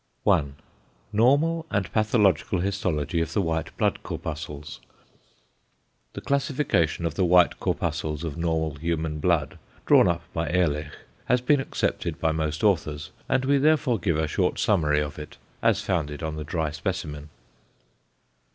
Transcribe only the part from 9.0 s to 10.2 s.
blood, drawn